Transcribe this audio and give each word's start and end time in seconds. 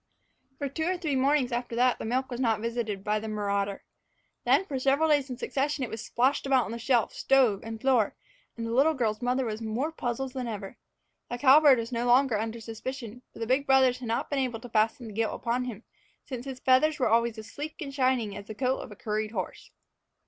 For 0.57 0.67
two 0.67 0.85
or 0.85 0.97
three 0.97 1.15
mornings 1.15 1.51
after 1.51 1.75
that 1.75 1.99
the 1.99 2.05
milk 2.05 2.31
was 2.31 2.39
not 2.39 2.59
visited 2.59 3.03
by 3.03 3.19
the 3.19 3.27
marauder. 3.27 3.83
Then 4.45 4.65
for 4.65 4.79
several 4.79 5.09
days 5.09 5.29
in 5.29 5.37
succession 5.37 5.83
it 5.83 5.91
was 5.91 6.03
splashed 6.03 6.47
about 6.47 6.65
on 6.65 6.75
shelf, 6.79 7.13
stove, 7.13 7.59
and 7.61 7.79
floor, 7.79 8.15
and 8.57 8.65
the 8.65 8.71
little 8.71 8.95
girl's 8.95 9.21
mother 9.21 9.45
was 9.45 9.61
more 9.61 9.91
puzzled 9.91 10.33
than 10.33 10.47
ever. 10.47 10.79
The 11.29 11.37
cowbird 11.37 11.77
was 11.77 11.91
no 11.91 12.07
longer 12.07 12.39
under 12.39 12.59
suspicion, 12.59 13.21
for 13.31 13.37
the 13.37 13.45
big 13.45 13.67
brothers 13.67 13.99
had 13.99 14.07
not 14.07 14.31
been 14.31 14.39
able 14.39 14.59
to 14.61 14.69
fasten 14.69 15.05
the 15.05 15.13
guilt 15.13 15.35
upon 15.35 15.65
him, 15.65 15.83
since 16.25 16.45
his 16.45 16.59
feathers 16.59 16.97
were 16.97 17.07
always 17.09 17.37
as 17.37 17.51
sleek 17.51 17.79
and 17.79 17.93
shining 17.93 18.35
as 18.35 18.47
the 18.47 18.55
coat 18.55 18.79
of 18.79 18.91
a 18.91 18.95
curried 18.95 19.29
horse. 19.33 19.69